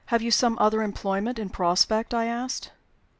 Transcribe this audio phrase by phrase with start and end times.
[0.07, 2.71] "Have you some other employment in prospect?" I asked.